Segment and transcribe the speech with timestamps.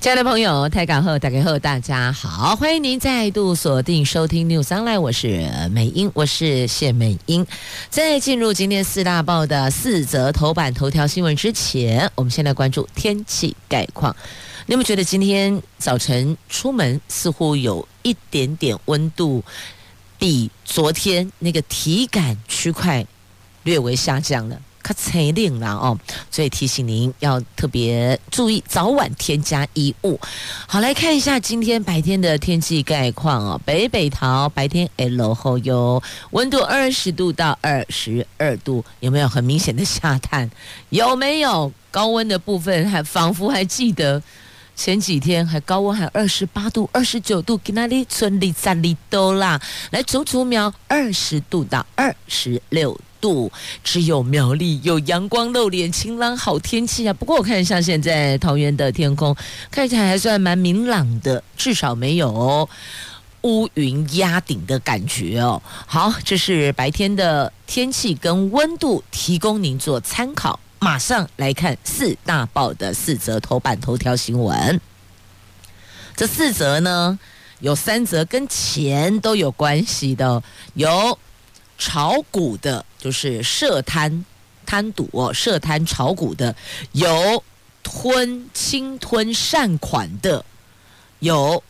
[0.00, 7.46] 亲爱的朋友，台港后大家好，大家好，欢迎您再度锁定收听 News Online，我是美英，我是谢美英。
[7.90, 14.16] 在进入今天四大报的四则头版头条新闻之前，我们先来关注天气概况。
[14.64, 19.44] 你有没有觉得今天早晨出门似乎有一点点温度
[20.18, 23.06] 比昨天那个体感区块
[23.64, 24.58] 略微下降了？
[24.90, 25.96] 可才冷了哦，
[26.32, 30.18] 所以提醒您要特别注意早晚添加衣物。
[30.66, 33.60] 好，来看一下今天白天的天气概况哦。
[33.64, 40.50] 北北桃白天 L 后有温度二十度到二十二度，有没有很明显的下探？
[40.88, 42.90] 有没有高温的部分？
[42.90, 44.20] 还仿佛还记得
[44.74, 49.60] 前几天还高温还二十八度、二十九度，给那里村里站里都啦。
[49.92, 53.50] 来，足足苗二十度到二十六度。
[53.84, 57.12] 只有苗栗有阳光露脸，晴朗好天气啊！
[57.12, 59.36] 不过我看一下现在桃园的天空，
[59.70, 62.68] 看起来还算蛮明朗的，至少没有
[63.42, 65.62] 乌云压顶的感觉哦。
[65.86, 70.58] 好，这是白天的天气跟温度，提供您做参考。
[70.78, 74.80] 马上来看四大报的四则头版头条新闻。
[76.16, 77.18] 这四则呢，
[77.60, 80.42] 有三则跟钱都有关系的，
[80.74, 81.18] 有。
[81.82, 84.24] 炒股的，就是涉贪
[84.66, 86.54] 贪赌，涉贪炒股的，
[86.92, 87.42] 有
[87.82, 90.44] 吞侵吞善款的，
[91.20, 91.62] 有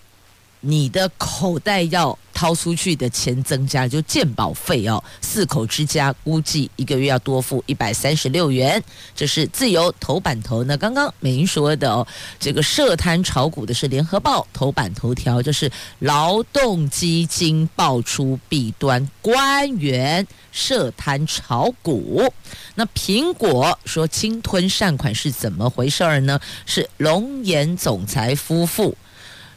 [0.61, 2.19] 你的口袋要。
[2.33, 8.83] 掏出去的钱增加，就鉴保费哦，四口之家估计一个月要多付一百三十六元。
[9.15, 10.65] 这是自由头版头。
[10.65, 12.07] 那刚刚美英说的哦，
[12.39, 22.33] 这个涉贪炒股的是联合报头版头条，就是劳动基金爆出弊端，官员涉贪炒股。
[22.75, 26.41] 那苹果说侵吞善款是怎么回事儿呢？
[26.65, 28.97] 是龙岩总裁夫妇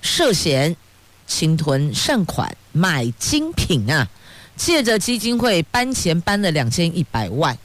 [0.02, 0.76] 涉嫌。
[1.28, 4.08] 侵吞善款买精品啊，
[4.56, 7.58] 借着基金会搬钱搬了两千一百万，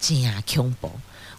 [0.00, 0.90] 这样恐怖。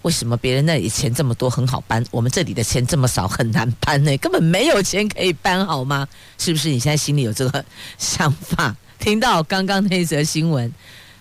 [0.01, 4.15] 为什么别人那里钱这么多很好搬，我们这里的钱这么少很难搬呢？
[4.17, 6.07] 根本没有钱可以搬好吗？
[6.37, 7.65] 是不是你现在心里有这个
[7.97, 8.75] 想法？
[8.99, 10.71] 听到刚刚那则新闻。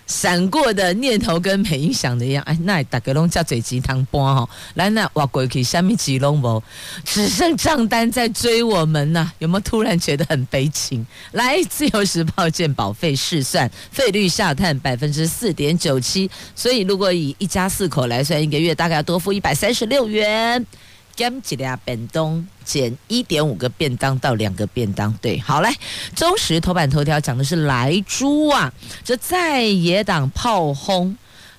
[0.07, 6.61] 闪过的念头跟美英想的一样，哎，那大家拢叫嘴鸡汤波哈，来那挖过去下面几龙无，
[7.03, 11.05] 只剩账单在追我们呐、有没有突然觉得很悲情？
[11.31, 20.65] 来，自由时报健保费试算，费率下探百分之四点九七，所以如果以一家四口来算，一个月大概要多付一百三十六元。
[21.15, 25.69] 减几俩便当，减一点五个便当到两个便当，对，好嘞，
[26.15, 31.15] 中时头版头条讲的是莱猪啊，这在野党炮轰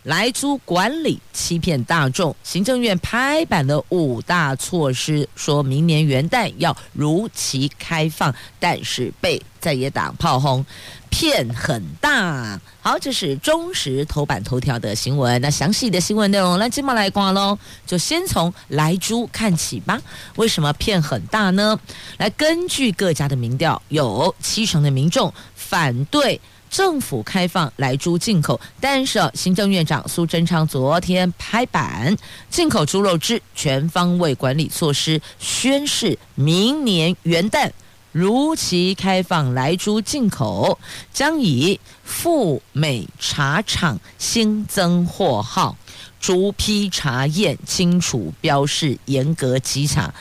[0.07, 10.65] 莱猪管理欺骗大众，行政院拍板的五大措施，说明年元旦要如期开放，但是被在野党炮轰。
[11.09, 15.41] 骗很大，好，这是中时头版头条的新闻。
[15.41, 19.99] 那详细的新闻内容，那，今麦来挂喽，就先从莱猪看起吧。
[20.35, 21.79] 为什么骗很大呢？
[22.19, 26.39] 来，根据各家的民调，有七成的民众反对
[26.71, 32.17] 政府开放来猪进口，但是行政院长苏贞昌昨天拍板，
[32.51, 37.71] 进口猪肉之全方位管理措施，宣示明年元旦。
[38.13, 40.79] 如期开放来猪进口，
[41.13, 45.77] 将以赴美茶厂新增货号，
[46.19, 50.15] 逐批查验清楚标示，严格稽查，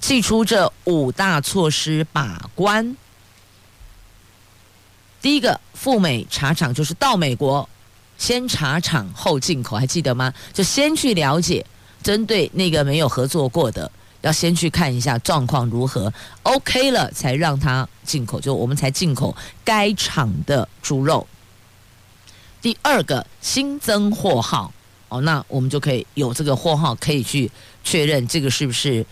[0.00, 2.96] 祭出这五大措施把关。
[5.22, 7.66] 第一个，赴美茶厂就是到美国
[8.18, 10.34] 先茶厂后进口，还记得吗？
[10.52, 11.64] 就先去了解，
[12.02, 13.90] 针对那个没有合作过的。
[14.20, 16.12] 要先去看一下状况如何
[16.44, 21.26] ，OK 了才让他进口，就我们才进口该厂的猪肉。
[22.60, 24.72] 第二个新增货号，
[25.08, 27.50] 哦，那我们就可以有这个货号可以去
[27.82, 29.04] 确认这个是不是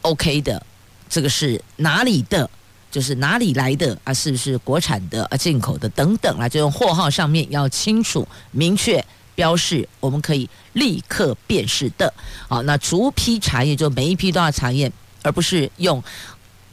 [0.00, 0.64] OK 的，
[1.10, 2.48] 这个是哪里的，
[2.94, 9.04] 就是哪里来的啊，是不是国产的啊，进口的等等啊，就用货号上面要清楚明确。
[9.34, 12.14] 标示我们可以立刻辨识的，
[12.48, 14.92] 好，那逐批查验就每一批都要查验，
[15.22, 16.00] 而不是用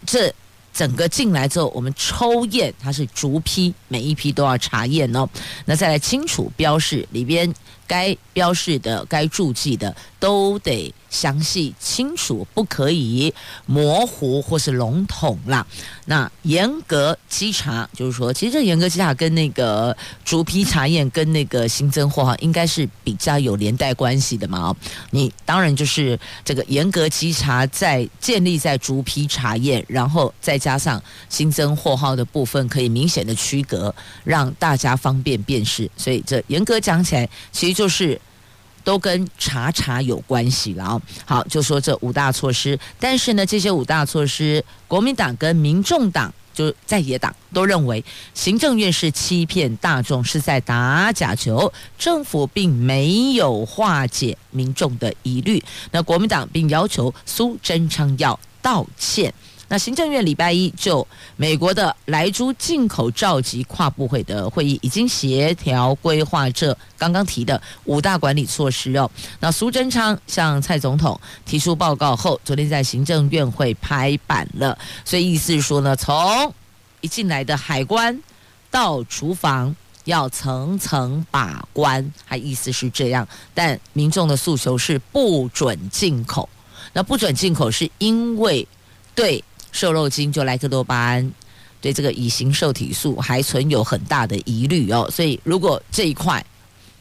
[0.05, 0.31] 这
[0.71, 5.27] 整个进来之后，我们抽验，它是逐批，每一批都要查验哦。
[5.65, 7.51] 那再来清楚标示里边
[7.87, 13.31] 该标示的、该注记的，都得详细清楚，不可以
[13.67, 15.67] 模糊或是笼统啦。
[16.05, 24.75] 那严格稽查，就是说，其实这严格稽查跟那个逐批查验跟那个新增货号应该是比较有连带关系的嘛。
[25.11, 33.93] 你当然就是这个严格稽查，在建立在逐批查验，然后再加上新增货号的部分，可以明显的区隔，
[34.23, 35.89] 让大家方便辨识。
[35.97, 38.19] 所以这严格讲起来，其实就是。
[38.83, 41.01] 都跟查查有关系了啊！
[41.25, 55.63] 好，就说这五大措施，但是呢，这些五大措施，国民党跟民众党就在野党都认为，行政院是欺骗大众，是在打假球，政府并没有化解民众的疑虑。
[55.91, 59.33] 那国民党并要求苏贞昌要道歉。
[59.71, 61.07] 那行政院礼拜一就
[61.37, 69.09] 美国的莱猪进口召集跨部会的会议，已经协调规划这刚刚提的五大管理措施哦。
[69.39, 76.53] 那苏贞昌向蔡总统提出报告后，昨天在行政院会拍板了，所以意思是说呢，从
[76.99, 78.21] 一进来的海关
[78.69, 86.49] 到厨房要层层把关，还意思是这样，但民众的诉求是不准进口。
[86.91, 88.67] 那不准进口是因为
[89.15, 89.41] 对。
[89.71, 91.31] 瘦肉精就莱克多巴胺，
[91.79, 96.45] 对这个乙型受体素还存有很大的疑虑哦，所以如果这一块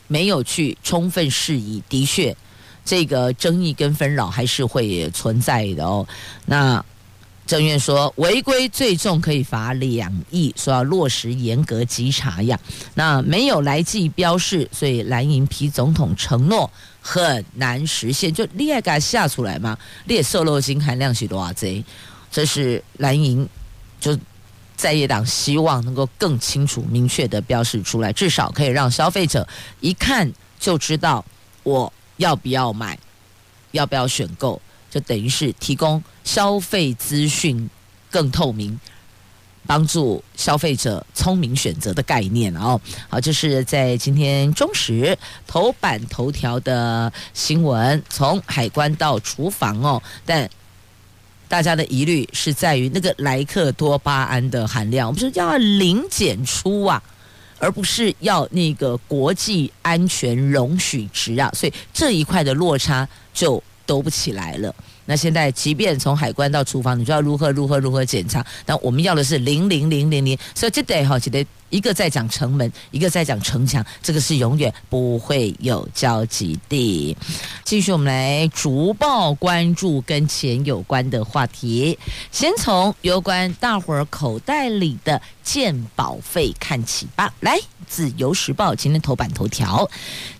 [0.06, 2.36] 没有去充分释疑，的确
[2.84, 6.06] 这个争议跟纷扰还是会存在的哦。
[6.46, 6.84] 那
[7.46, 12.58] 政院说违规最重可以罚两亿，说要落实严格稽查呀。
[12.94, 16.70] 那没有来记标示，所以蓝营批总统承诺
[17.00, 19.76] 很难实现，就厉害给他下出来嘛？
[20.06, 21.52] 列瘦肉精含量是多少？
[22.30, 23.48] 这是蓝营
[24.00, 24.16] 就
[24.76, 29.46] 在野党希望能够更清楚、明确的标示出来，至少可以让消费者
[29.80, 31.24] 一看就知道
[31.64, 32.98] 我要不要买，
[33.72, 37.68] 要不要选购，就等于是提供消费资讯
[38.10, 38.78] 更透明，
[39.66, 42.80] 帮助消费者聪明选择的概念哦。
[43.08, 50.48] 好，这是在今天中时头版头条的新闻，从海关到厨房哦，但。
[51.50, 57.02] 大家的疑虑是在于那个莱克多巴胺的含量，我们说要零检出啊，
[57.58, 64.72] 而不是要那个国际安全容许值啊，所以这一块的落差就兜不起来了。
[65.06, 71.44] 那现在，即便从海关到厨房，你就要如何如何如何检查，但我们要的是零零零零零，所以这得好，这得。
[71.70, 77.16] 一个在讲城门，一个在讲城墙，这个是永远不会有交集的。
[77.64, 81.98] 继续，我们来逐报关注跟钱有关的话题。
[82.32, 87.32] 先从有关大伙儿口袋里的鉴保费看起吧。
[87.40, 87.56] 来，
[87.86, 89.88] 《自由时报》今天头版头条：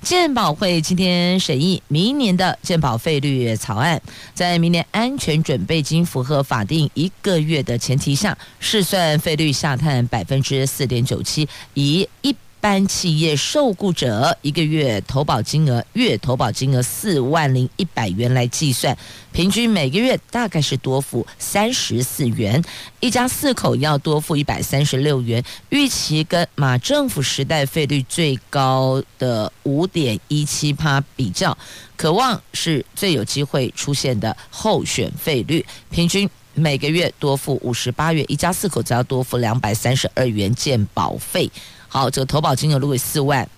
[0.03, 4.03] 鉴保会今天审议明年的鉴保费率草案，
[4.35, 11.20] 在明年安全准备金符合法定一个月的前提下，试算费率下探百分之四点九。
[11.23, 18.95] 期以一般企业受雇者一个月投保金额月投保金额四万零一百元来计算，
[19.33, 22.63] 平均每个月大概是多付三十四元，
[23.01, 25.43] 一家四口要多付一百三十六元。
[25.71, 31.57] 预期跟马政府时代费率最高的五点一七趴比较，
[31.97, 36.29] 渴望是最有机会出现的候选费率，平均。
[36.61, 41.51] 每个月多付五十八元，一家四口只要多付两百三十二元健保费。
[41.89, 43.49] 好，这个投保金额如果四万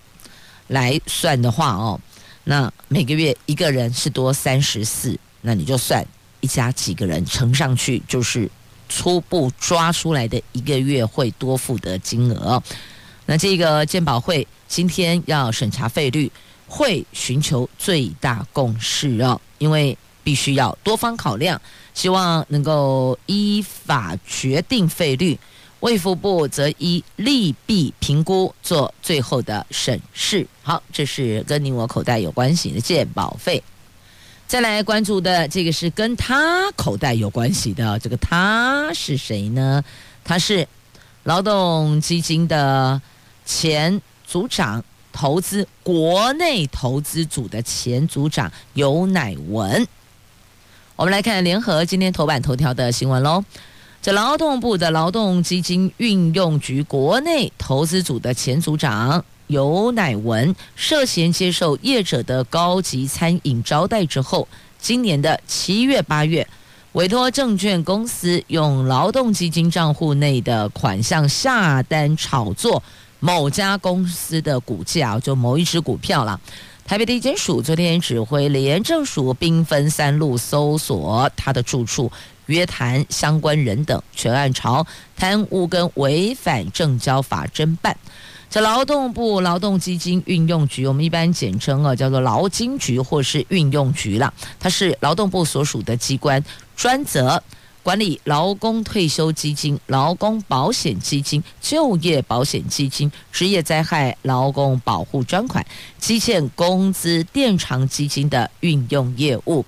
[0.68, 2.00] 来算的话哦，
[2.44, 6.06] 那每个月一个人是多三十四，那你就算
[6.40, 8.48] 一家几个人乘上去，就是
[8.88, 12.62] 初步抓出来的一个月会多付的金额。
[13.26, 16.30] 那这个健保会今天要审查费率，
[16.66, 21.60] 会寻求最大共识哦，因为必须要多方考量。
[21.94, 25.38] 希望能够依法决定费率，
[25.80, 30.46] 卫福部则依利弊评估做最后的审视。
[30.62, 33.62] 好，这是跟你我口袋有关系的健保费。
[34.46, 39.82] 再来关注的这个是跟他口袋有关系的，这个他是谁呢？
[40.24, 40.68] 他是
[41.24, 43.00] 劳动基金的
[43.46, 49.86] 前组长，投资国内投资组的前组长游乃文。
[50.94, 53.42] 我们来看联合今天头版头条的新闻喽。
[54.02, 64.46] 这劳动部的劳动基金运用局国内投资组的前组长尤乃文涉嫌接受业者的高级餐饮招待之后，
[64.78, 66.46] 今年的七月八月
[66.92, 72.82] 委托证券公司用劳动基金账户内的款项下单炒作
[73.18, 76.38] 某家公司的股价，就某一只股票了。
[76.92, 82.12] 台北地检署昨天指挥廉政署兵分三路搜索他的住处，
[82.44, 87.96] 约谈相关人等，全案朝贪污跟违反证交法侦办。
[88.50, 94.34] 这劳动部劳动基金运用局，我们一般简称啊，叫做劳金局或是运用局了。
[94.60, 96.44] 它是劳动部所属的机关，
[96.76, 97.42] 专责
[97.82, 105.64] 管理劳工退休基金、劳工保险基金、就业保险基金、职业灾害劳工保护专款、
[105.98, 109.64] 基建工资垫偿基金的运用业务。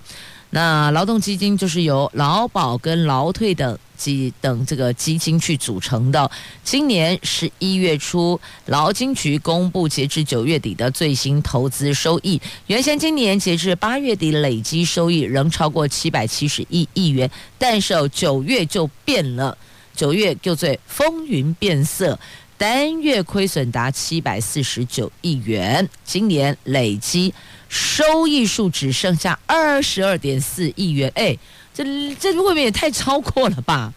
[0.51, 6.29] 那劳动基金就是由劳保跟劳退等基等这个基金去组成的。
[6.63, 19.57] 今年十一月初，劳金局公布截至九月底的最新投资收益，原先今年截至八月底累积收益仍超过七百七十亿亿元，但是九月就变了，
[19.95, 22.19] 九月就最风云变色。
[22.57, 27.33] 单月亏损达七百四十九亿元，今年累积
[27.67, 31.11] 收益数只剩下二十二点四亿元。
[31.15, 31.37] 哎，
[31.75, 31.83] 这
[32.15, 33.93] 这未免也太超过了吧？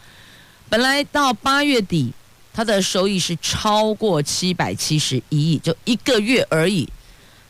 [0.68, 2.12] 本来到八月底，
[2.52, 6.86] 它的收益是超过七百七十一亿，就一个月而已。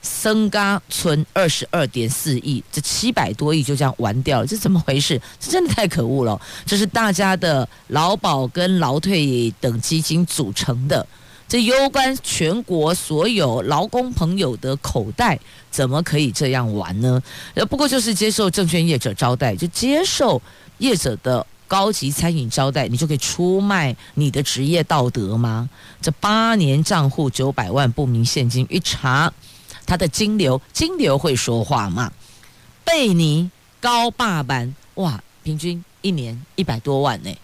[0.01, 5.21] 僧嘎存二十二点四亿，这七百多亿就这样玩掉了，这怎么回事？
[5.41, 6.41] 这真的太可恶了！
[6.65, 11.05] 这是大家的劳保跟劳退等基金组成的，
[11.49, 15.39] 这攸关全国所有劳工朋友的口袋，
[15.71, 17.23] 怎么可以这样玩呢？
[17.55, 20.41] 呃，不过就是接受证券业者招待，就接受
[20.77, 25.69] 业者的高级餐饮招待，你就可以出卖你的职业道德吗？
[26.03, 29.33] 这八年账户九百万不明现金一查。
[29.87, 32.13] 他的金流，金流会说话吗？
[32.85, 33.51] 贝尼
[33.81, 37.35] 高霸版哇，平均一年一百多万呢，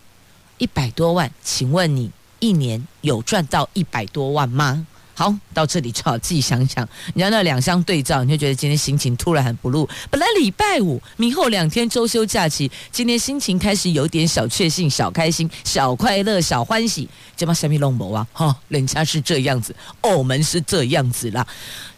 [0.59, 2.11] 一百多万，请问你
[2.45, 4.87] 一年有赚到一百多万吗？
[5.17, 9.89] 好，到这里就好自己想想，你要那两相对照，你就觉得今天心情突然很不露。
[10.11, 17.09] 本来礼拜五，明后两天周休假期，今天心情开始有点小确幸、小开心、小快乐、小欢喜。
[17.37, 21.47] 这帮虾米龙博啊，哈、哦，人家是这样子，我们是这样子啦。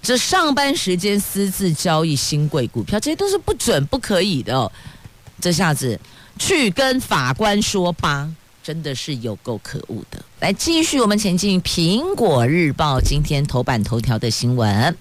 [0.02, 4.70] 这上班时间私自交易新贵股票，这些都是不准、不可以的哦。
[5.40, 5.98] 这下子
[6.38, 8.30] 去跟法官说吧。
[8.66, 10.20] 真的是有够可恶的！
[10.40, 14.96] 来继续我们前进，《苹果日报》今天头版头条的新闻：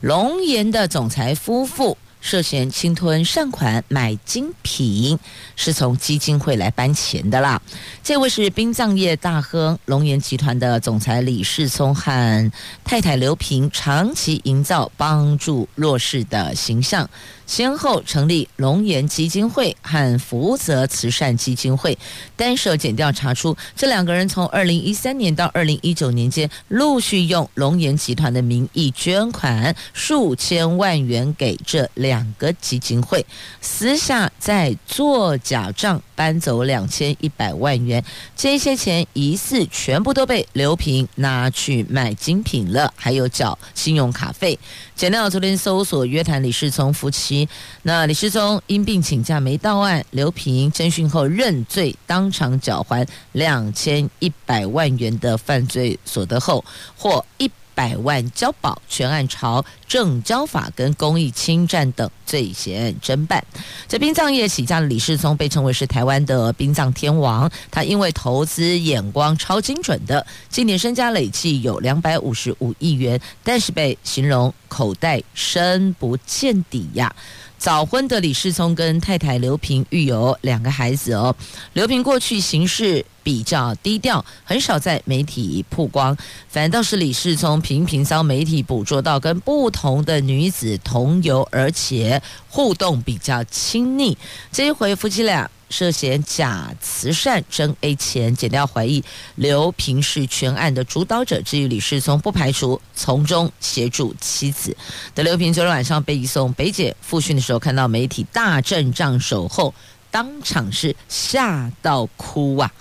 [0.00, 5.16] 龙岩的总裁夫妇涉嫌侵吞善款买精品，
[5.54, 7.62] 是从基金会来搬钱的啦。
[8.02, 12.50] 这位是殡葬业大亨龙岩集团的总裁李世聪和
[12.82, 17.08] 太太刘萍，长期营造帮助弱势的形象。
[17.46, 21.96] 先后成立龙岩基金会和福泽慈善基金会，
[22.36, 33.24] 单手检调查出，这两个人从二零一三年到二零一九年间，陆续用龙岩集团的名义捐款数千万元给这两个基金会，
[33.60, 38.04] 私下再做假账搬走两千一百万元，
[38.36, 44.58] 这些钱疑似全部都被刘平拿去买精品了，还有缴信用卡费。
[44.94, 47.35] 简料昨天搜索约谈李世聪夫妻，
[47.82, 56.64] 那李世聪因病请假没到案，刘平侦讯后认罪，当场缴还两千一百万元的犯罪所得后，
[56.96, 63.44] 获一百万交保，全案朝正交法跟公益侵占等罪嫌侦办。
[63.86, 77.14] 在殡葬业起家的李世聪被称为是台湾的殡葬天王，他因为投资眼光超精准的，今年身家累计有两百五十五亿元，但是被形容口袋深不见底呀。
[77.58, 81.34] 早婚的李世聪跟太太刘萍育有两个孩子哦。
[81.72, 86.16] 刘萍过去行事比较低调，很少在媒体曝光，
[86.48, 94.16] 反倒是李世聪频频遭媒体捕捉到跟不同的女子同游，而且互动比较亲密。
[94.52, 95.50] 这一回夫妻俩。
[95.68, 99.02] 涉嫌假慈善争 A 钱，减掉怀疑
[99.34, 101.42] 刘平是全案的主导者。
[101.42, 104.76] 至于李世聪，不排除从中协助妻子。
[105.14, 109.74] 的刘平昨天晚上被移送北检复讯的时候，看到媒体大阵仗守候，
[110.10, 112.72] 当场是吓到哭啊！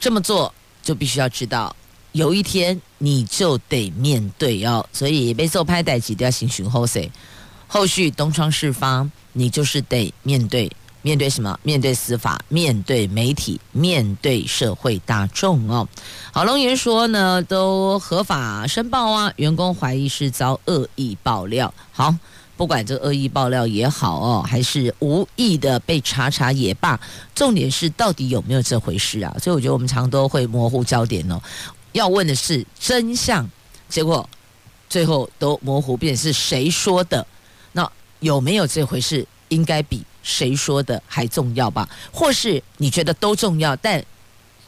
[0.00, 1.76] 这么做就必须要知道，
[2.12, 4.84] 有一天你就得面对哦。
[4.92, 7.12] 所以被受拍代几都要行寻后谁，
[7.68, 10.70] 后续东窗事发，你就是得面对。
[11.02, 11.58] 面对什么？
[11.62, 15.86] 面对司法，面对媒体，面对社会大众哦。
[16.32, 19.32] 郝龙岩说呢，都合法申报啊。
[19.36, 21.74] 员工怀疑是遭恶意爆料。
[21.90, 22.14] 好，
[22.56, 26.98] 不管这恶意爆料也好哦，还是无意的被查查也罢，
[27.34, 29.36] 重点是到底有没有这回事啊？
[29.42, 31.40] 所以我觉得我们常都会模糊焦点哦。
[31.90, 33.50] 要问的是真相，
[33.88, 34.28] 结果
[34.88, 37.26] 最后都模糊，变成是谁说的？
[37.72, 37.90] 那
[38.20, 39.26] 有没有这回事？
[39.48, 41.88] 应该比谁说的还重要吧？
[42.12, 44.04] 或是你觉得都重要，但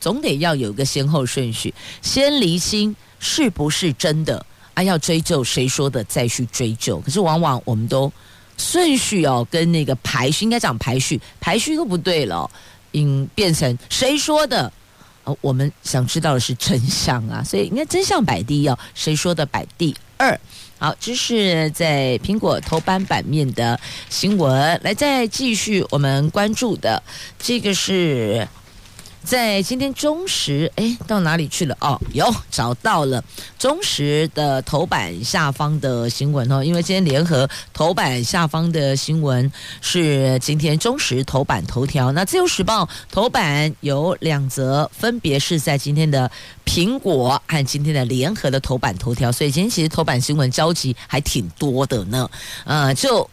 [0.00, 4.44] 总得要有个先后顺序，先厘清是不是真的
[4.75, 4.82] 啊？
[4.82, 6.99] 要追究谁说的，再去追究。
[7.00, 8.12] 可是往往我们都
[8.58, 12.50] 顺序哦，跟那个排序应该讲排序，排序都不对了，
[12.92, 14.70] 应变成谁说的？
[15.25, 20.38] 哦，我们想知道的是真相啊，所以应该真相摆第一哦，谁说的摆第二。
[20.84, 27.02] 好，这是在苹果头版版面的新闻，来再继续我们关注的
[27.38, 28.46] 这个是。
[29.24, 31.74] 在今天中时，哎，到哪里去了？
[31.80, 33.24] 哦，有找到了
[33.58, 36.62] 中时的头版下方的新闻哦。
[36.62, 39.50] 因为今天联合头版下方的新闻
[39.80, 42.12] 是今天中时头版头条。
[42.12, 46.30] 那自由时报头版有两则，分别是在今天的
[46.66, 49.32] 苹果和今天的联合的头版头条。
[49.32, 52.30] 所以今天其实头版新闻交集还挺多的呢。
[52.64, 53.28] 呃，就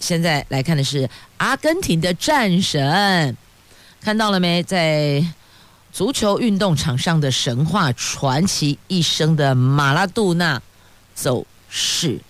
[0.00, 3.36] 现在来看的是阿根廷的战神。
[4.06, 4.62] 看到了没？
[4.62, 5.26] 在
[5.92, 10.62] 足球运动场上的神话传奇一生的马拉杜纳
[11.12, 12.20] 走势，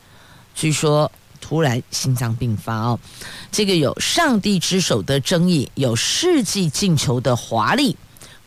[0.54, 2.98] 据说突然心脏病发哦。
[3.52, 7.94] 这个有上帝之手的争议，有世纪进球的华丽，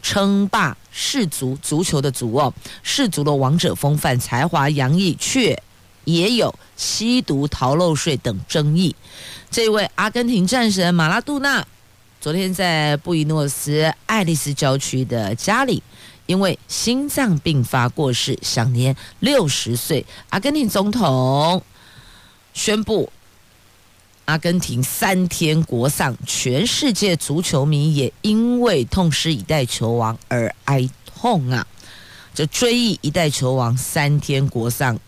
[0.01, 5.61] 称霸世足足球的足哦，世足的王者风范，才华洋溢，却
[6.05, 8.95] 也有吸毒逃漏税等争议。
[9.51, 11.67] 这位阿根廷战神马拉杜纳。
[12.21, 15.81] 昨天在布宜诺斯艾利斯郊区的家里，
[16.25, 20.05] 因为心脏病发过世，享年六十岁。
[20.29, 21.63] 阿根廷总统
[22.53, 23.09] 宣布，
[24.25, 31.65] 阿根廷三天国丧，全世界足球迷也因为痛失一代球王而哀痛啊！
[32.33, 34.99] 这追忆一代球王三天国丧，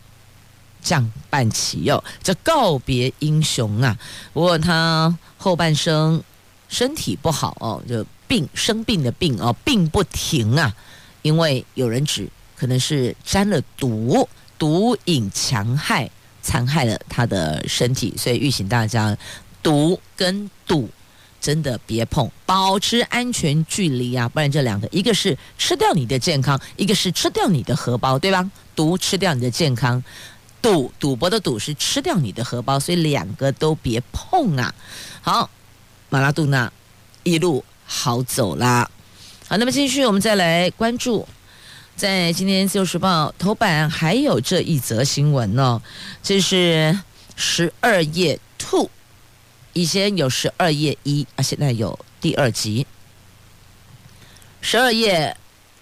[0.81, 3.99] 降半旗哟，这告别英雄啊！
[4.31, 6.23] 不过他后半生。
[6.71, 10.73] 身体不好哦，就病生病的病哦，病不停啊，
[11.21, 16.09] 因为有人指可能是沾了毒，毒瘾强害，
[16.41, 19.15] 残害了他的身体，所以预请大家，
[19.61, 20.89] 毒跟赌
[21.41, 28.49] 真的别碰，保持安全距离啊，不然这两个一个是吃掉你的健康，一个是吃掉你的荷包，对吧？
[28.73, 30.01] 毒吃掉你的健康，
[30.61, 34.73] 赌赌博的赌是吃掉你的荷包，所以两个都别碰啊，
[35.21, 35.49] 好。
[36.11, 36.69] 马拉杜纳
[37.23, 38.91] 一路好走啦，
[39.47, 41.25] 好，那么继续我们再来关注，
[41.95, 45.81] 在今天《自由时报》头版还有这一则新闻哦，
[46.21, 46.99] 这是
[47.37, 48.89] 十二夜 two，
[49.71, 52.85] 以前有十二夜一啊，现在有第二集，
[54.59, 55.37] 十二夜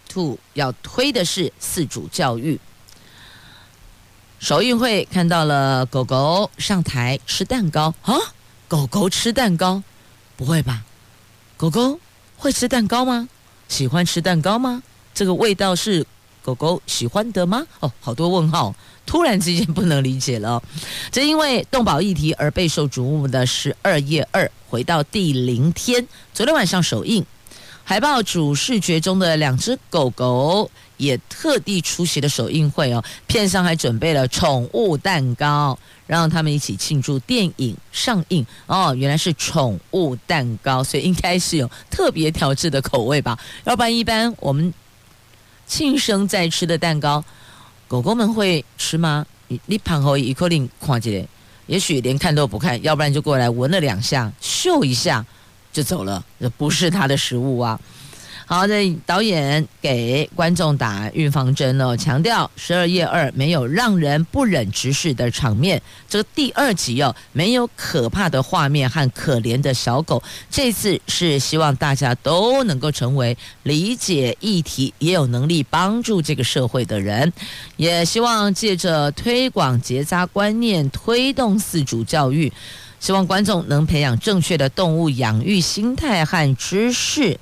[0.08, 2.60] two 要推的是四主教育，
[4.39, 7.96] 首映会看到了狗狗上台吃蛋糕。
[8.04, 8.15] 啊，
[8.68, 9.82] 狗狗吃蛋糕。
[10.39, 10.86] 不会吧？
[11.58, 11.99] 狗狗
[12.38, 13.28] 会吃蛋糕吗？
[13.67, 14.82] 喜欢吃蛋糕吗？
[15.13, 16.06] 这个味道是
[16.41, 17.67] 狗狗喜欢的吗？
[17.82, 18.73] 哦，好多问号，
[19.06, 20.63] 突然之间不能理解了。
[21.12, 27.25] 这因为动保议题而备受瞩目的十二夜二回到第零天，昨天晚上首映，
[27.84, 35.78] 海报主视觉中的两只狗狗也特地出席了首映会哦，片上还准备了宠物蛋糕。
[36.10, 43.38] 让他们一起庆祝电影上映哦，原来是宠物蛋糕，所以应该是有特别调制的口味吧？
[43.63, 44.74] 要不然一般我们
[45.67, 47.24] 庆生在吃的蛋糕，
[47.88, 49.24] 狗狗们会吃吗？
[49.50, 51.28] 你你旁后一口令看起来，
[51.67, 55.24] 也许连看都不看，要不然就过来闻了两下，嗅一下
[55.72, 57.80] 就走了，这不是它的食物啊。
[58.52, 58.74] 好的，
[59.06, 65.80] 导演给观众打预防针哦，强调十二夜二没有让人不忍直视的场面。
[66.10, 70.24] 这个第二集哦，没有可怕的画面和可怜的小狗。
[70.50, 77.32] 这次是希望大家都能够成为理解议题、也有能力帮助这个社会的人，
[77.78, 82.52] 也希望借着推广结扎观念，推动自主教育，
[83.00, 87.40] 希望观众能培养正确的动物养育心态和知识。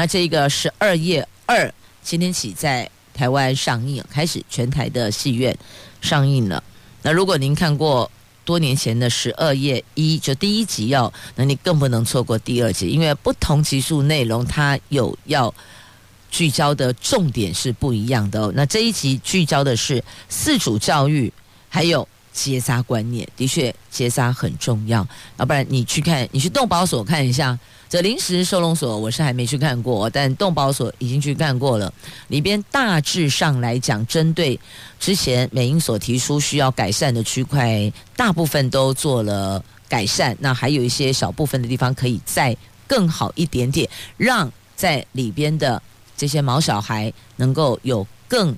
[0.00, 1.70] 那这个十二月二
[2.02, 5.54] 今天起在台湾上映，开始全台的戏院
[6.00, 6.64] 上映了。
[7.02, 8.10] 那如果您看过
[8.42, 15.54] 多年前的十二月一，就第一集哦，那你更不能错过第二集，因为不同集数内容它有要
[16.30, 18.50] 聚焦的重点是不一样的哦。
[18.56, 21.30] 那这一集聚焦的是四主教育，
[21.68, 25.06] 还有结扎观念，的确结扎很重要。
[25.36, 27.58] 要不然你去看，你去动保所看一下。
[27.90, 31.92] 这临时收容所我是还没去看过，但动保所已经去看过了。
[32.28, 34.58] 里边大致上来讲，针对
[35.00, 40.36] 之前美英所提出需要改善的区块，大部分都做了改善。
[40.38, 45.82] 那还有一些小部分的地方可以再更好一点点，让在里边的
[46.16, 48.56] 这些毛小孩能够有更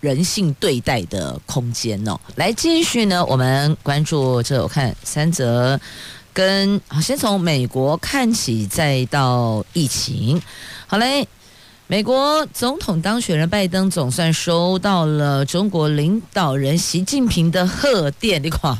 [0.00, 2.18] 人性对待的空间哦。
[2.36, 5.78] 来继续呢，我们关注这，我看三则。
[6.32, 10.40] 跟好，先从美国看起，再到疫情。
[10.86, 11.26] 好嘞，
[11.86, 18.42] 美国总统当选人拜登总算收到了中国领导人习近平的贺电。
[18.42, 18.76] 你看，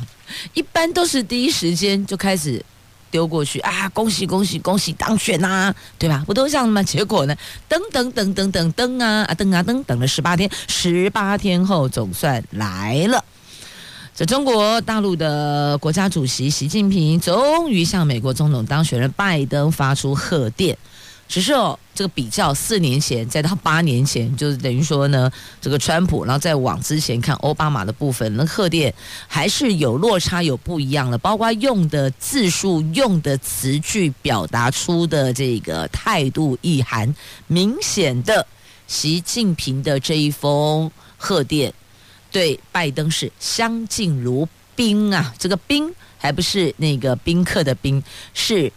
[0.53, 2.63] 一般都是第一时间就开始
[3.11, 6.23] 丢过去啊，恭喜恭喜恭喜当选呐、啊，对吧？
[6.27, 6.81] 不都这样吗？
[6.83, 7.35] 结果呢，
[7.67, 13.25] 等等等等等等啊啊等啊等，等了十八天，十八天后总算来了。
[14.19, 20.77] 这中国大陆的国家主席习近平终于向美国总统当选人拜登发出贺电，
[21.29, 28.93] 只是哦，这个比较四年前再到八年前，就是等于说呢，这个川普，然后再往之前看奥巴马的部分，那贺电
[29.25, 37.15] 还是有落差，有不一样的，包括用的字数、用的词句，表达出的这个态度意涵，
[37.47, 38.45] 明显的
[38.85, 41.73] 习近平的这一封贺电。
[42.31, 48.71] 对拜登是相敬如宾啊，这个宾还不是那个宾客的宾，是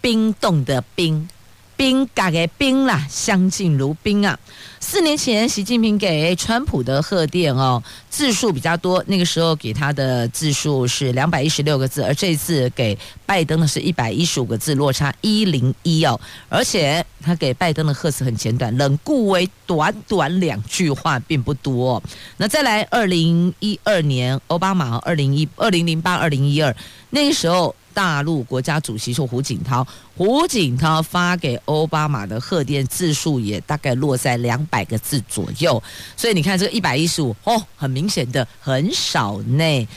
[0.00, 1.28] 冰冻的冰。
[1.76, 4.38] 冰嘎给冰啦，相敬如宾啊！
[4.80, 16.18] 四年前，习近平给川普的贺电哦，字数比较多，那个时候给他的字数是两百一十六个字，而这次给拜登的是一百一十五个字，落差一零一哦。
[16.48, 22.02] 而且他给拜登的贺词很简短，冷固为短短两句话，并不多。
[22.38, 26.74] 那再来，二零一二年，奥巴马二零一二零零八二零一二
[27.10, 27.74] 那个时候。
[27.96, 35.82] 大陆国家主席是胡锦涛，胡锦涛发给奥巴马的贺电字数也大概落在两百个字左右，
[36.14, 39.88] 所以你看这个一百一十五哦，很明显的很少呢。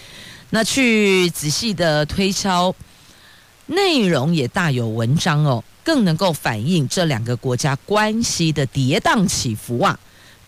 [0.51, 2.73] 那去仔细的推敲，
[3.65, 9.99] 内容也大有文章哦，更能够反映这两个国家关系的跌宕起伏啊。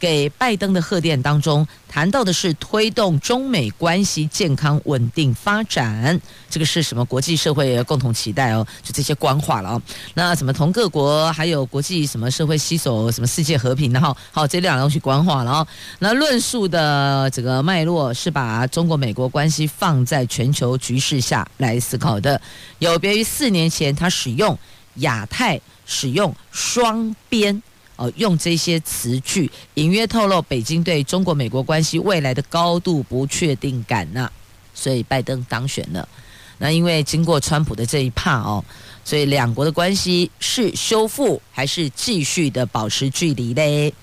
[0.02, 8.66] 给拜登的贺电当中谈到的是推动中美关系健康稳定发展，这个是什么国际社会共同期待哦？
[8.82, 9.82] 就这些官话了哦。
[10.16, 15.68] 那怎么同各国还有国际什么社会携手什么世界和平，然后好这两样东西官话了哦。
[16.00, 22.42] 那论述的这个脉络是把中国美国关系放在全球局势下来思考的，
[22.80, 24.58] 有别于四年前他使用
[24.96, 27.62] 亚太使用双边。
[28.02, 34.28] 哦，用这些词句隐约透露北京对中国美国关系未来的高度不确定感呐、
[34.74, 36.10] 所以拜登当选了。
[36.58, 38.66] 那因为经过川普的这一趴哦，
[39.06, 43.94] 所以两国的关系是修复还是继续的保持距离嘞？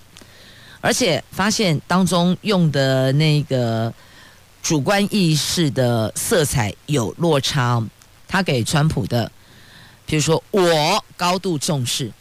[0.81, 3.93] 而且发现当中用的那个
[4.63, 7.85] 主观意识的色彩有落差，
[8.29, 9.29] 他给川普的，
[10.07, 12.13] 比如说我高度重视。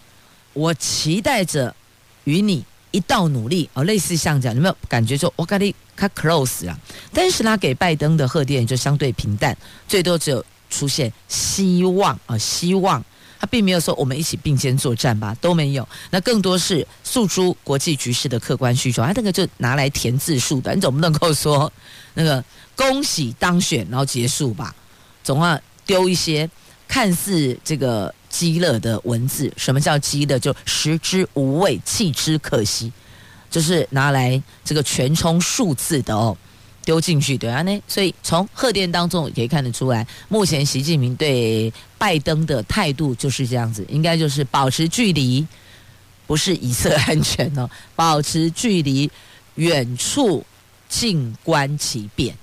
[0.57, 1.75] 我期待着
[2.23, 6.75] 与你一道努力哦，类似像这样，有没有感觉说我跟你他 close 啊？
[7.13, 9.55] 但是他给拜登的贺电就相对平淡，
[9.87, 13.03] 最多只有出现希望啊，希望
[13.39, 15.87] 他并没有说我们一起并肩作战吧，都没有。
[16.09, 21.71] 那更多是诉诸国际局势的客观需求，他那个就拿来填字数的，你总不能够说
[22.15, 22.43] 那个
[22.75, 24.73] 恭喜当选然后结束吧？
[25.23, 26.49] 总要丢一些
[26.87, 28.11] 看似这个。
[28.29, 30.39] 鸡肋的文字，什么叫鸡肋？
[30.39, 32.91] 就食之无味，弃之可惜，
[33.49, 36.37] 就是拿来这个全充数字的哦，
[36.83, 37.81] 丢进去对啊呢。
[37.87, 45.45] 所以从贺电当中也可以看得出来，目前习近平对拜登的态度就是这样子，应该就是保持距离，
[46.25, 49.09] 不是以色安全哦，保持距离，
[49.55, 50.45] 远处
[50.89, 52.35] 静观其变。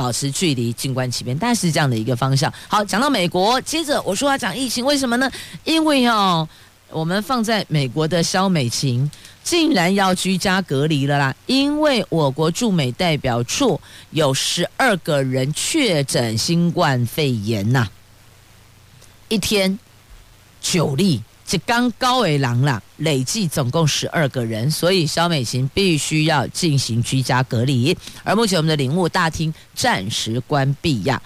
[0.00, 2.50] 保持距离，静观其变，但是这样的一个方向。
[2.66, 5.30] 好，讲到美国，接着我说要讲疫情，为什么呢？
[5.62, 6.48] 因为哦，
[6.88, 9.10] 我们放在美国的萧美琴
[9.44, 13.78] 竟然要居家隔离了啦，因为我国驻美代表处
[14.12, 17.86] 有十二个人确诊新冠肺炎呐，
[19.28, 19.78] 一天
[20.62, 21.22] 九例。
[21.50, 27.96] 这刚高为狼了，累计总共十二个人，所以肖美琴必须要进行居家隔离。
[28.22, 31.20] 而目前我们的领务大厅暂时关闭呀。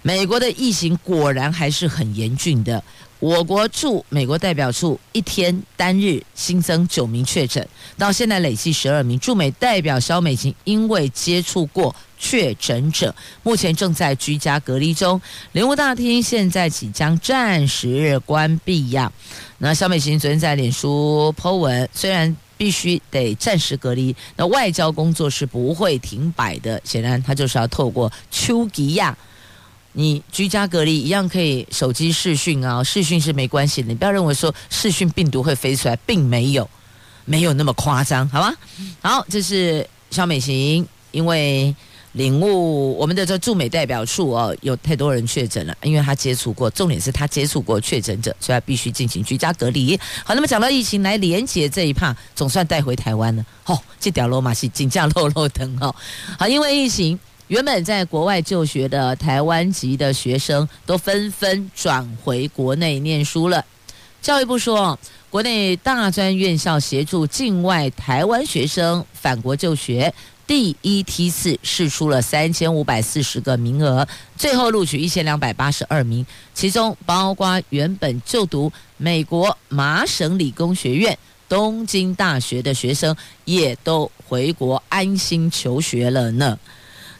[0.00, 2.82] 美国的疫情果然还是很严峻的。
[3.18, 9.18] 我国驻美国代表处一天单日新增九名确诊，到现在累计十二名。
[9.18, 15.20] 驻美代表肖美琴因为接触过确诊者，目前正在居家隔离中。
[15.52, 19.10] 联务大厅现在即将暂时关闭呀。
[19.58, 26.78] 那肖美琴昨天在脸书 po 文，虽然必须得暂时隔离，那外交工作是不会停摆的。
[26.84, 29.16] 显然，他就是要透过丘吉亚。
[29.98, 33.88] 你居家隔离一样可以手机视讯啊，视讯是没关系的。
[33.88, 36.68] 你不要认为说视讯病毒会飞出来，并没有，
[37.24, 38.54] 没有那么夸张，好吗？
[39.00, 41.74] 好，这是肖美琴，因为
[42.12, 49.98] 领悟我们的这驻美代表处哦，有太多人确诊了，因为他接触过，重点是他接触过确诊者，所以他必须进行居家隔离。
[50.26, 53.42] 好，那么讲到疫情来连接这一趴，总算带回台湾了。
[53.64, 55.94] 哦，这条罗马是紧张漏漏灯哦。
[56.38, 57.18] 好，因为疫情。
[57.48, 63.64] 原本在国外就学的台湾籍的学生都纷纷转回国内念书了。
[64.20, 64.98] 教育部说，
[65.30, 70.12] 国内大专院校协助境外台湾学生返国就学，
[70.44, 81.16] 第一梯次释出了三千五百四十个名额，最后录取一千两百八十二名，其中包括原本就读美国麻省理工学院、
[81.48, 86.58] 东京大学的学生，也都回国安心求学了呢。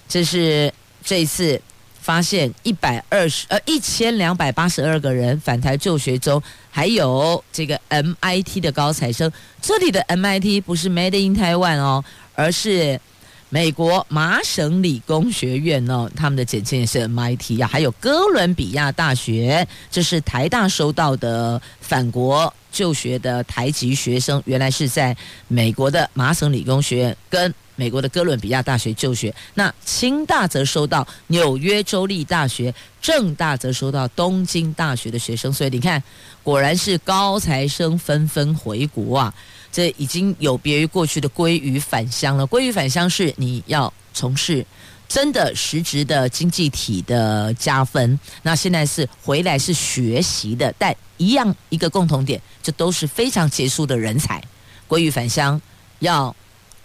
[0.09, 0.73] 这是
[1.05, 1.61] 这一次
[2.01, 6.41] 发现一百二十呃一千两百八十二个人返台就学中，
[6.71, 9.31] 还有这个 MIT 的高材生。
[9.61, 13.01] 这里的 MIT 不是 Made in Taiwan 哦，而是
[13.49, 17.67] 美国麻省理工学院哦，他们的简称也是 MIT 呀。
[17.67, 25.17] 还有哥伦比亚大学，这是台大收到的返国就学的台籍学生，原来是在
[25.49, 27.53] 美国的麻省理工学院跟。
[27.77, 36.03] 美国的哥伦比亚大学就学，那清大则收到纽约州立大学，政大则收到东京大学的学生，所以你看，
[36.43, 39.35] 果然是高材生纷纷回国啊！
[39.71, 42.47] 这已经有别于过去的归于返乡了。
[42.47, 44.65] 归于返乡是你要从事
[45.07, 54.43] 真的实质的经济体的加分，那现在是回来是学习的，但一样一个共同点，这都是非常杰出的人才。
[54.89, 55.61] 归于返乡
[55.99, 56.35] 要。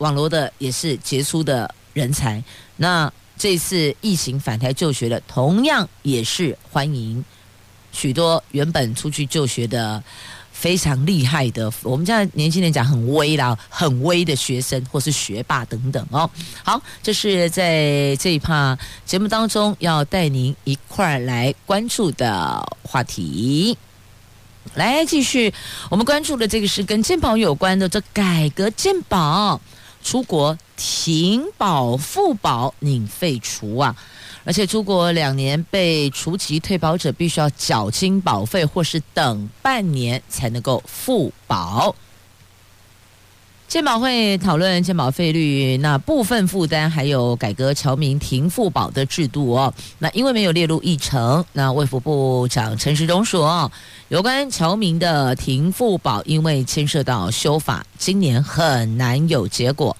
[0.01, 2.43] 网罗的也是杰出的人才，
[2.77, 7.23] 那这次疫情返台就学的，同样也是欢迎
[7.91, 10.03] 许多原本出去就学的
[10.51, 16.27] 非常厉害的，我们现在年轻人讲很威啦，很威的学生或是学霸等等哦。
[16.63, 23.77] 好，这是在这一趴节目当中要带您一块儿来关注的话题。
[24.75, 25.53] 来继续，
[25.89, 29.61] 我们关注的这个是跟健保有关的，这改革健保。
[30.03, 33.95] 出国停保复保拟废除啊！
[34.43, 41.95] 而且出国两年被除籍退保者，必须要缴清保费，或是等半年才能够复保。
[43.71, 49.73] 健保会讨论健保费率，那部分负担还有改革侨民停付保的制度哦。
[49.97, 53.71] 那因为没有列入议程，那卫福部长陈时中说，
[54.09, 59.95] 有关侨民的停付保，因为牵涉到修法，今年很难有结果。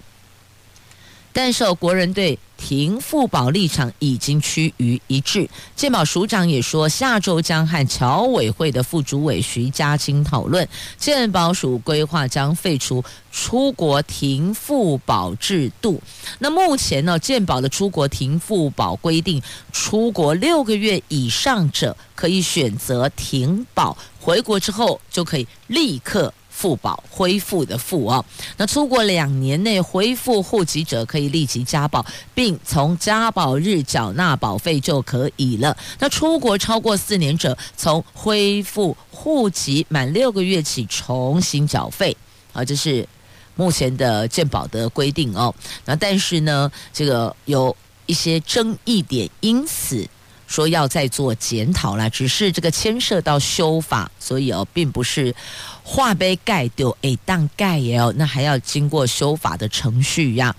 [1.34, 10.67] 但受国人对停复保立场已经趋于一致，健保署长也说，下周将和侨委会的副主委徐家清讨论，
[10.98, 16.02] 健保署规划将废除出国停复保制度。
[16.39, 19.41] 那目前呢，健保的出国停复保规定，
[19.72, 26.32] 出国六个月以上者可以选择停保，回国之后就可以立刻。
[26.62, 28.24] 复保恢复的复哦，
[28.58, 35.76] 那出国两年内恢复户籍者可以立即加保，并从加保日缴纳保费就可以了。
[35.97, 42.15] 那出国超过四年者，从恢复户籍满六个月起重新缴费
[42.54, 43.08] 啊，这是
[43.56, 45.52] 目前的健保的规定哦。
[45.86, 50.08] 那但是呢，这个有一些争议点，因此。
[50.52, 55.34] 说要再做检讨啦，只是这个牵涉到修法，所以哦，并不是
[55.82, 60.54] 话被盖丢诶，当盖也哦，那还要经过修法的程序呀。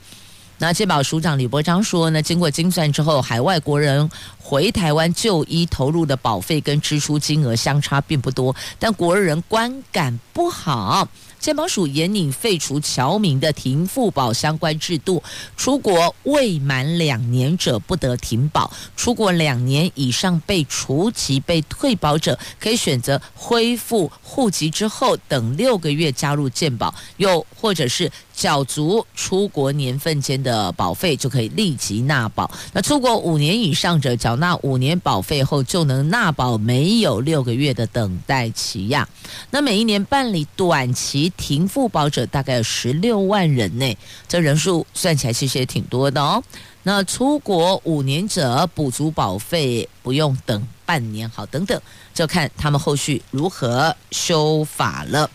[0.57, 11.07] 那健保署长李伯章说呢，经过精算之后，海外国人回台湾就医投入的保费跟支出金额相差并不多，但国人观感不好。
[11.43, 15.21] 健保署严拟废除侨民的停付保相关制度，
[15.57, 28.09] 出国未满两年者不得停保，出国两年以上被除籍被退保者，可以选择恢复户籍之后等六个月加入健保，又或者是
[28.43, 32.51] 缴足出国年份间的保费就可以立即纳保。
[32.73, 39.09] 那出国五年以上者缴纳五年保费后，就能纳保没有六个月的等待期呀。
[39.53, 46.43] 那每一年办理短期停付保者大概有十六万人呢，这人数算起来其实也挺多的哦。
[46.83, 51.81] 那出国五年者补足保费不用等半年，好，等等，
[52.15, 55.29] 就看他们后续如何修法了。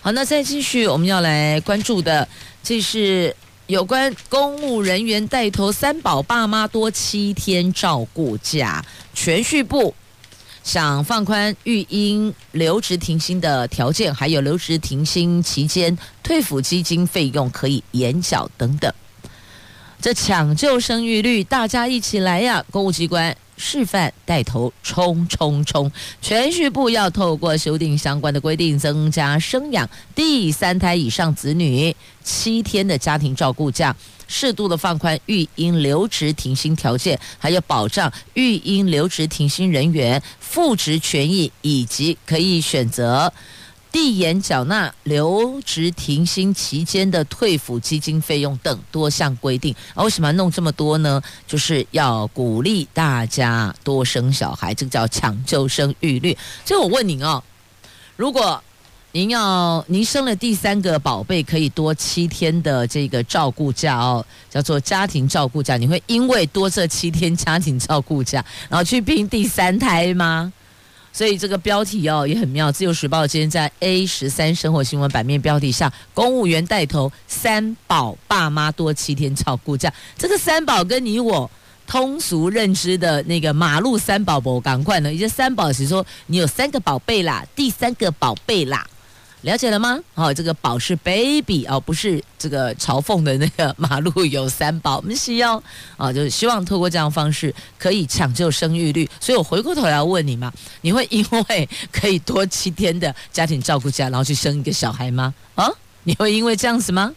[0.00, 2.28] 好，那再继续我们要来关注的，
[2.62, 3.34] 这是
[3.66, 9.94] 有关公务人员带头三宝爸妈多七天照顾假，銓叙部
[10.62, 18.92] 想放宽育婴留职停薪的条件，还有留职停薪期间退抚基金费用可以延缴等等。
[20.00, 22.62] 这抢救生育率，大家一起来呀！
[22.70, 25.90] 公务机关示范带头冲冲冲！
[26.20, 33.94] 全序部要透过修订相关的规定，增加生养第三胎以上子女七天的家庭照顾假，
[34.26, 43.32] 适度的放宽育婴留职停薪条件，还有保障育婴留职停薪人员复职权益，以及可以选择。
[43.94, 51.22] 递延缴纳留职停薪期间的退抚基金费用等多项规定，啊，为什么要弄这么多呢？
[51.46, 56.36] 就是要鼓励大家多生小孩，这个叫抢救生育率。
[56.64, 57.40] 所以我问您哦，
[58.16, 58.60] 如果
[59.12, 70.52] 您要您生了第三个宝贝，可以多七天的这个照顾假哦，叫做家庭照顾假，你会因为多这七天家庭照顾假，然后去拼第三胎吗？
[71.14, 79.94] 所以这个标题哦也很妙，《自由时报》今天在 A 十三生活新闻版面标题下，公务员带头三宝爸妈多七天照顾假。
[80.18, 81.48] 这个三宝跟你我
[81.86, 85.14] 通俗认知的那个马路三宝宝赶快呢？
[85.14, 88.84] 一些三宝是说你有三个宝贝啦，第三个宝贝啦。
[89.44, 90.00] 了解了吗？
[90.14, 95.62] 哦，这个宝是 baby 哦，不是这个嘲讽的那个马路有三宝，我们需要
[95.98, 99.06] 啊，就是希望透过这样的方式可以抢救生育率。
[99.20, 105.34] 所以我回过头来问你嘛，你会因为可以多七天的家庭照顾假，然后去生一个小孩吗？
[105.54, 105.68] 啊，
[106.04, 107.12] 你会因为这样子吗？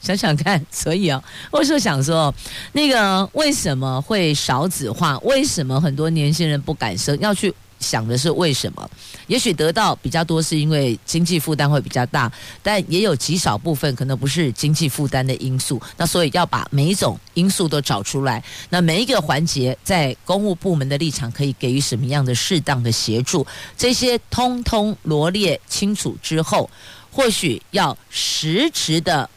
[0.00, 0.64] 想想看。
[0.70, 2.32] 所以啊，我是想说，
[2.72, 5.18] 那个为什么会少子化？
[5.24, 7.18] 为什么很多年轻人不敢生？
[7.18, 7.52] 要去。
[7.82, 8.90] 想的是为什么？
[9.32, 12.30] 也许得到比较多是因为经济负担会比较大，
[12.62, 15.80] 但也有极少部分可能不是经济负担的因素。
[15.96, 18.44] 那所以要把每一种因素都找出来。
[18.68, 23.46] 那每一个环节在公务部门的立场可以给予什么样的适当的协助？
[23.74, 26.68] 这些通通罗列清楚之后，
[27.10, 29.30] 或许要实质的。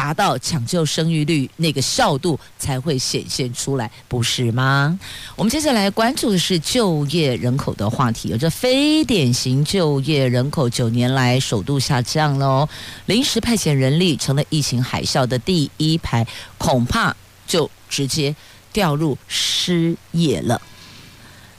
[0.00, 4.98] 达到抢救生育率那个效度才会显现出来，不是吗？
[5.36, 8.30] 我们接下来关注的是就业人口的话题。
[8.30, 12.66] 有着非典型就业人口九年来首度下降喽，
[13.04, 17.14] 临时派遣人力成了疫情海啸的第一排，恐怕
[17.46, 18.34] 就直接
[18.72, 20.58] 掉入失业了。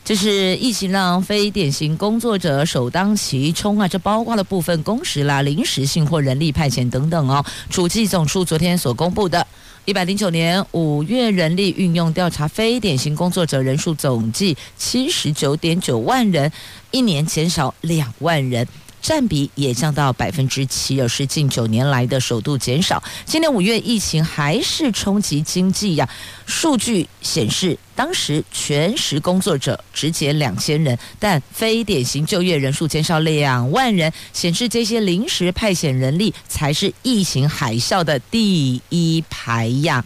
[0.04, 3.88] 就是疫情让非典型工作者首当其冲啊！
[3.88, 7.46] 这包括了部分工时啦、临时性或人力派遣等等哦。
[7.70, 9.46] 主计总处昨天所公布的，
[9.86, 16.52] 一百零九年五月人力运用调查，非典型工作者人数总计七十九点九万人，
[16.90, 18.68] 一年减少两万人。
[19.02, 23.04] 占比也降到百分之七，而是近九年来的首度减少。
[23.26, 26.08] 今年五月疫情还是冲击经济呀、
[26.46, 40.06] 数据显示，当时全时工作者只减两千人，但非典型就业人数减少两万人，显示这些临时派遣人力才是疫情海啸的第一排呀。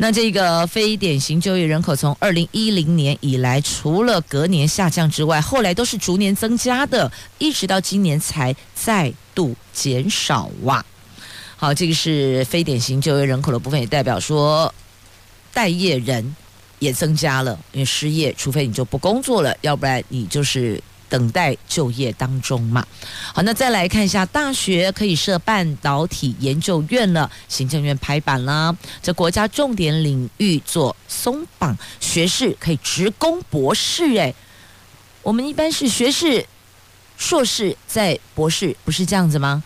[0.00, 10.84] 那这个非典型就业人口从二零一零年以来，除了隔年下降之外，后来都是逐年增加的，一直到今年才再度减少哇。
[11.56, 14.72] 好，这个是非典型就业人口的部分，也代表说
[15.52, 16.36] 待业人
[16.78, 20.80] 也增加了，因为失业，除非你就不工作了，要不然你就是。
[21.08, 22.86] 等待就业当中嘛，
[23.34, 34.34] 好，那再来看一下，大学可以设半导体研究院了，行政院拍板了，这国家重点领域做松绑，学士可以直攻博士，诶，
[35.22, 36.46] 我们一般是学士、
[37.16, 39.62] 硕士在博士，不是这样子吗？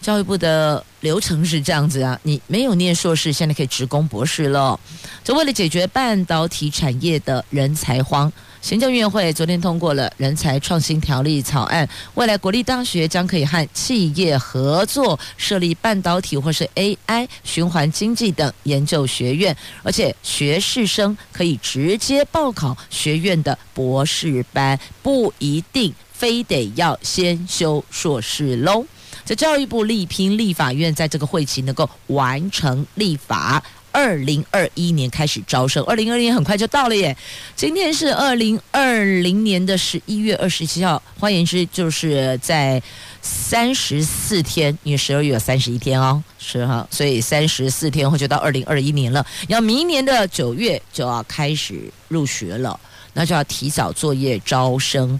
[0.00, 4.78] 教育部的流程是这样子啊，你没有念硕士，现在可以直攻博士了，
[5.24, 8.32] 这为了解决半导体产业的人才荒。
[8.60, 28.84] 行政院会昨天通过了人才创新条例草案，未来国立大学将可以和企业合作设立半导体或是 AI、循环经济等研究学院，而且学士生可以直接报考学院的博士班，不一定非得要先修硕士喽。
[29.24, 33.62] 这教育部力拼立法院在这个会期能够完成立法。
[33.90, 37.16] 二零二一年开始招生，二零二零年很快就到了耶。
[37.56, 42.80] 今天是二零二零年的十一月二十七号，换言之，就是在
[43.22, 49.24] 三十四天，因为十二月有三十一天哦，是哈，所以三十四天后就到二零二一年了。
[49.48, 52.78] 要明年的九月就要开始入学了，
[53.14, 55.18] 那就要提早作业招生，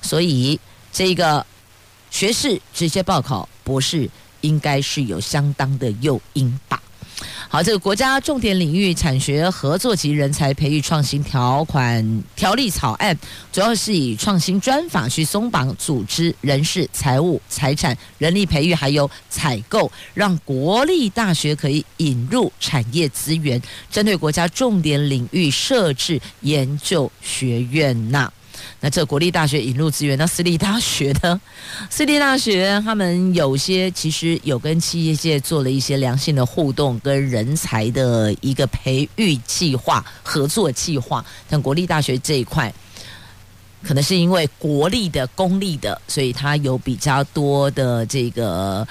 [0.00, 0.58] 所以
[0.92, 1.44] 这个
[2.10, 4.08] 学士直接报考博士，
[4.42, 6.79] 应该是有相当的诱因吧。
[7.48, 13.16] 好，这个国家重点领域产学合作及人才培育创新条款条例草案，
[13.52, 23.60] 主要是以创新专法去松绑组织、人事、财务、财产、人力培育，还有采购，让国立大学可以引入产业资源，
[23.90, 28.32] 针对国家重点领域设置研究学院呐。
[28.82, 31.38] 那这国立大学引入资源，那私立大学呢？
[31.90, 41.22] 私立大学他们有些其实有跟企业界做了一些良性的互动，跟人才的一个培育计划、合作计划。
[41.46, 42.72] 但国立大学这一块，
[43.82, 48.86] 可能是因为国立的、公立的，所以它有比较多的这个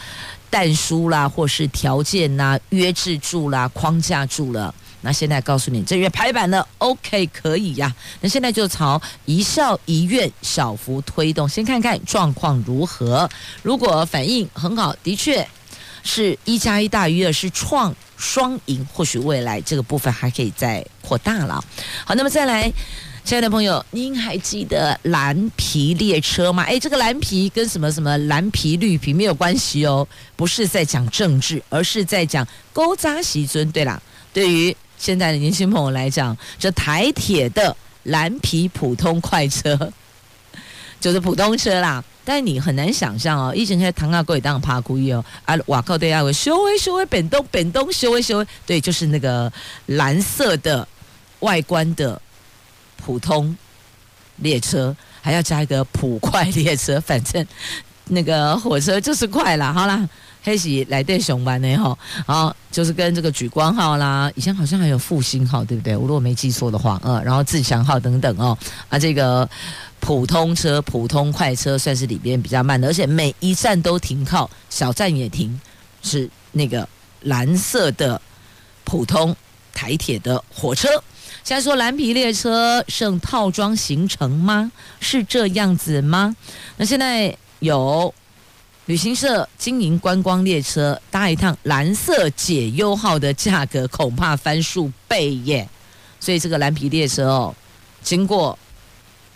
[0.51, 4.73] 但书啦，或是条件啦、约制住啦、框架住了。
[5.01, 13.29] 那现在告诉你，这月排版呢，OK，可以呀、那现在就朝一校一院小幅推动，先看看状况如何。
[13.63, 15.47] 如果反应很好，的确
[16.03, 21.63] 是一加一大于二，是创双赢，或许未来这个部分还可以再扩大了。
[22.05, 22.71] 好，那么再来，
[23.23, 26.63] 亲爱的朋友，您还记得蓝皮列车吗？
[26.63, 33.71] 诶，这个蓝皮跟什么什么蓝皮绿皮没有关系哦，不是在讲政治，而是在讲古早时阵。
[33.71, 34.01] 对啦，
[34.33, 39.91] 对于现在的年轻朋友来讲，这台铁的蓝皮普通快车
[41.01, 42.03] 就是普通车啦。
[42.25, 49.51] 但你很难想象哦，以前在唐阿贵当爬古意哦，啊瓦靠对阿维修微修微本东本东修微修微，对，就是那个
[49.87, 50.87] 蓝色的
[51.39, 52.21] 外观的
[52.97, 53.57] 普通
[54.35, 57.43] 列车，还要加一个普快列车，反正
[58.09, 59.73] 那个火车就是快啦。
[59.73, 60.07] 好啦。
[60.41, 65.95] 黑喜来对熊班的吼，好，就是跟这个莒光号啦，以前好像还有复兴号，对不对？
[65.95, 69.47] 我如果没记错的话，嗯，然后自强号等等哦，啊，这个
[69.99, 75.59] 普通车、普通快车算是里边比较慢的，而且每一站都停靠，小站也停，
[76.01, 76.87] 是那个
[77.23, 78.19] 蓝色的
[78.85, 79.35] 普通
[79.73, 80.87] 台铁的火车。
[81.43, 84.71] 现在说蓝皮列车剩套装行程吗？
[85.01, 86.35] 是这样子吗？
[86.77, 88.13] 那现在有。
[88.89, 95.69] 旅行社经营观光列车，搭一趟蓝色解忧号的价格恐怕翻数倍耶！
[96.19, 97.55] 所以这个蓝皮列车哦，
[98.01, 98.57] 经过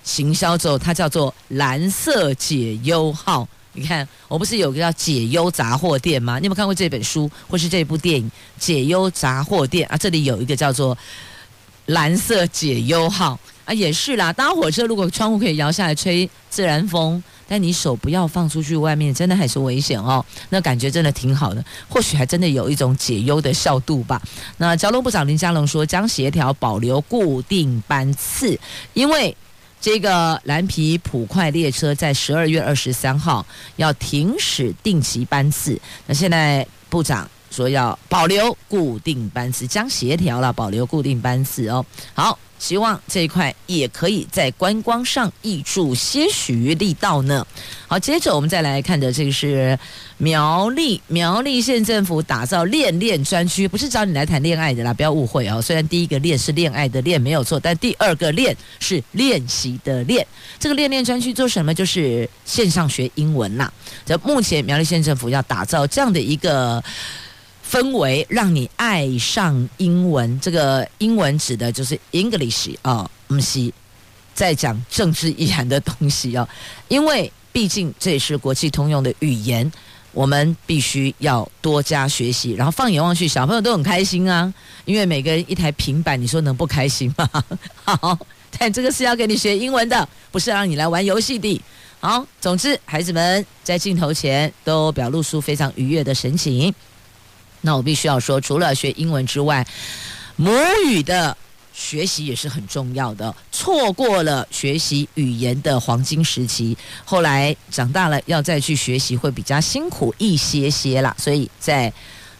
[0.03, 3.47] 行销之后，它叫做蓝色解忧号。
[3.73, 6.39] 你看，我不是有个叫解忧杂货店吗？
[6.39, 8.27] 你有没有看过这本书或是这部电影
[8.57, 9.95] 《解忧杂货店》啊？
[9.95, 10.97] 这里有一个叫做
[11.85, 14.33] 蓝色解忧号啊，也是啦。
[14.33, 17.23] 搭火车如果窗户可以摇下来吹自然风。
[17.53, 20.25] 那你手不要放出去外面，真的还是危险哦。
[20.49, 24.19] 那感觉真的挺好的，或许还真的有一种解忧的效度吧。
[24.57, 28.59] 那交通部长林佳龙说，将协调保留固定班次，
[28.95, 29.37] 因为
[29.79, 33.45] 这个蓝皮普快列车在十二月二十三号
[33.75, 35.79] 要停驶定期班次。
[36.07, 41.85] 那现在部长说要保留固定班次，将协调了保留固定班次哦。
[42.13, 42.37] 好。
[42.59, 47.45] 希望这一块也可以在观光上挹注些许力道呢。
[47.87, 49.77] 好，接着我们再来看的这个是
[50.17, 55.61] 苗栗苗栗县政府打造恋恋专区，不是找你来谈恋爱的啦，不要误会哦。
[55.61, 60.25] 虽然第一个恋是恋爱的恋没有错，但第二个恋是练习的练。
[60.57, 61.73] 这个恋恋专区做什么？
[61.73, 63.69] 就是线上学英文啦。
[64.05, 66.81] 这目前苗栗县政府要打造这样的一个。
[67.73, 73.73] 氛围让你爱上英文，这个英文指的就是 English 啊，不是
[74.35, 76.47] 在讲政治意涵的东西哦。
[76.87, 79.71] 因为毕竟这也是国际通用的语言，
[80.11, 82.51] 我们必须要多加学习。
[82.51, 84.53] 然后放眼望去，小朋友都很开心啊，
[84.85, 87.27] 因为每个人一台平板，你说能不开心吗？
[87.83, 88.19] 好，
[88.59, 91.59] 但这个是要给你学英文的，不是让你来玩游戏的。
[91.99, 96.71] 好，总之孩子们在镜头前都表露出非常愉悦的神情。
[97.65, 99.65] 那我必须要说，除了学英文之外，
[100.35, 100.51] 母
[100.85, 101.35] 语的
[101.73, 103.33] 学习也是很重要的。
[103.51, 111.15] 错过了学习语言的黄金时期，后来长大了要再去学习会比较辛苦一些些啦。
[111.17, 111.91] 所以在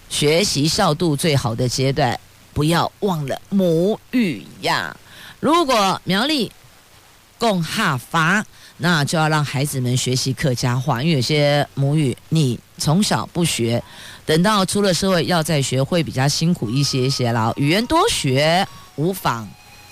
[0.10, 2.20] 学习效度最好的阶段，
[2.54, 4.96] 不要忘了母语呀。
[5.40, 6.52] 如果苗栗
[7.40, 8.46] 共哈法
[8.78, 13.82] 那就要让孩子们学习客家话，因为有些母语你从小不学，
[14.26, 17.54] 等到出了社会要再学会比较辛苦一些些了。
[17.58, 19.48] 语言多学无妨，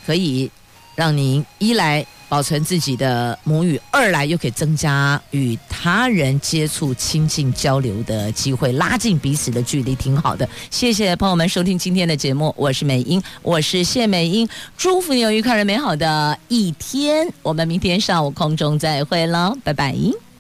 [0.05, 0.49] 可以
[0.95, 10.47] 让您一来保存自己的母语，二来又可以增加与他人接触、亲近、交流的机会，拉近彼此的距离，挺好的。
[10.69, 17.27] 谢谢朋友们收听今天的节目，我是美英，我是谢美英，祝福你有愉快而美好的一天。
[17.41, 20.30] 我们明天上午空中再会喽，拜拜。